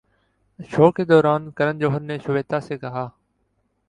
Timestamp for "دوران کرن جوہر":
1.05-1.99